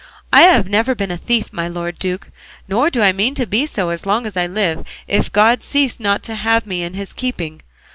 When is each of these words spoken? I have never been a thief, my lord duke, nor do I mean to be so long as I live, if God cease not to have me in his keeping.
I 0.33 0.41
have 0.41 0.67
never 0.67 0.95
been 0.95 1.11
a 1.11 1.15
thief, 1.17 1.53
my 1.53 1.67
lord 1.67 1.99
duke, 1.99 2.29
nor 2.67 2.89
do 2.89 3.03
I 3.03 3.11
mean 3.11 3.35
to 3.35 3.45
be 3.45 3.67
so 3.67 3.95
long 4.03 4.25
as 4.25 4.35
I 4.35 4.47
live, 4.47 4.83
if 5.07 5.31
God 5.31 5.61
cease 5.61 5.99
not 5.99 6.23
to 6.23 6.33
have 6.33 6.65
me 6.65 6.81
in 6.81 6.95
his 6.95 7.13
keeping. 7.13 7.61